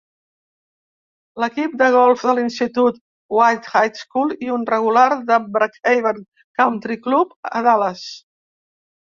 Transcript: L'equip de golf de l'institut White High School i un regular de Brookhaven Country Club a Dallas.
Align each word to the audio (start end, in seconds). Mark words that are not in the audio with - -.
L'equip 1.43 1.75
de 1.81 1.89
golf 1.95 2.23
de 2.29 2.33
l'institut 2.39 2.97
White 3.41 3.69
High 3.81 3.99
School 4.01 4.33
i 4.47 4.49
un 4.55 4.65
regular 4.71 5.05
de 5.29 5.39
Brookhaven 5.59 6.25
Country 6.63 6.99
Club 7.07 7.39
a 7.63 7.65
Dallas. 7.71 8.05